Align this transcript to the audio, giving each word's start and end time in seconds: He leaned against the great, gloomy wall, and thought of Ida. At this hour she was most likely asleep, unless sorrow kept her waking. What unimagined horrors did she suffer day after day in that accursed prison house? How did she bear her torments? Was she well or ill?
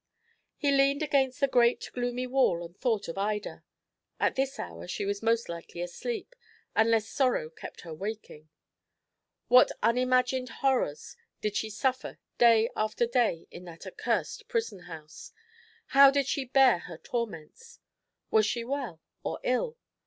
He 0.57 0.71
leaned 0.71 1.03
against 1.03 1.41
the 1.41 1.47
great, 1.47 1.91
gloomy 1.93 2.25
wall, 2.25 2.63
and 2.65 2.75
thought 2.75 3.07
of 3.07 3.19
Ida. 3.19 3.63
At 4.19 4.33
this 4.35 4.57
hour 4.57 4.87
she 4.87 5.05
was 5.05 5.21
most 5.21 5.47
likely 5.47 5.79
asleep, 5.81 6.35
unless 6.75 7.07
sorrow 7.07 7.51
kept 7.51 7.81
her 7.81 7.93
waking. 7.93 8.49
What 9.47 9.71
unimagined 9.83 10.49
horrors 10.49 11.15
did 11.39 11.55
she 11.55 11.69
suffer 11.69 12.17
day 12.39 12.67
after 12.75 13.05
day 13.05 13.45
in 13.51 13.65
that 13.65 13.85
accursed 13.85 14.47
prison 14.47 14.79
house? 14.85 15.33
How 15.89 16.09
did 16.09 16.25
she 16.25 16.45
bear 16.45 16.79
her 16.79 16.97
torments? 16.97 17.79
Was 18.31 18.47
she 18.47 18.63
well 18.63 19.01
or 19.21 19.39
ill? 19.43 19.77